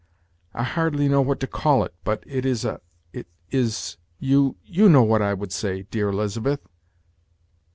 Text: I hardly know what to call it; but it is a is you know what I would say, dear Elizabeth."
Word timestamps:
I 0.55 0.63
hardly 0.63 1.07
know 1.07 1.21
what 1.21 1.39
to 1.41 1.45
call 1.45 1.83
it; 1.83 1.93
but 2.03 2.23
it 2.25 2.43
is 2.43 2.65
a 2.65 2.81
is 3.51 3.97
you 4.17 4.55
know 4.67 5.03
what 5.03 5.21
I 5.21 5.35
would 5.35 5.51
say, 5.53 5.83
dear 5.91 6.09
Elizabeth." 6.09 6.67